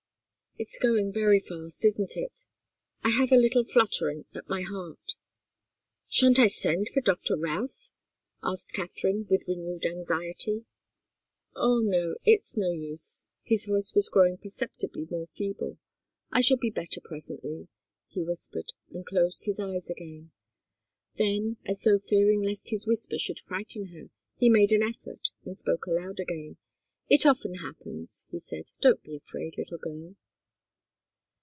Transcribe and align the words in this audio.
"It's 0.57 0.77
going 0.77 1.11
very 1.11 1.39
fast, 1.39 1.83
isn't 1.85 2.15
it? 2.17 2.41
I 3.03 3.09
have 3.09 3.31
a 3.31 3.37
little 3.37 3.63
fluttering 3.63 4.25
at 4.35 4.47
my 4.49 4.61
heart." 4.61 5.15
"Shan't 6.07 6.37
I 6.37 6.45
send 6.47 6.89
for 6.93 7.01
Doctor 7.01 7.35
Routh?" 7.35 7.89
asked 8.43 8.71
Katharine, 8.73 9.25
with 9.27 9.47
renewed 9.47 9.85
anxiety. 9.85 10.65
"Oh, 11.55 11.79
no 11.79 12.13
it's 12.25 12.57
no 12.57 12.69
use." 12.69 13.23
His 13.43 13.65
voice 13.65 13.93
was 13.95 14.09
growing 14.09 14.37
perceptibly 14.37 15.07
more 15.09 15.29
feeble. 15.35 15.79
"I 16.31 16.41
shall 16.41 16.57
be 16.57 16.69
better 16.69 17.01
presently," 17.01 17.69
he 18.09 18.21
whispered, 18.21 18.73
and 18.93 19.03
closed 19.03 19.45
his 19.45 19.59
eyes 19.59 19.89
again. 19.89 20.31
Then, 21.17 21.57
as 21.65 21.81
though 21.81 21.97
fearing 21.97 22.43
lest 22.43 22.69
his 22.69 22.85
whisper 22.85 23.17
should 23.17 23.39
frighten 23.39 23.87
her, 23.87 24.11
he 24.37 24.47
made 24.47 24.73
an 24.73 24.83
effort 24.83 25.29
and 25.43 25.57
spoke 25.57 25.87
aloud 25.87 26.19
again. 26.19 26.57
"It 27.09 27.25
often 27.25 27.55
happens," 27.55 28.25
he 28.29 28.37
said. 28.37 28.73
"Don't 28.79 29.01
be 29.01 29.15
afraid, 29.15 29.55
little 29.57 29.79
girl." 29.79 30.17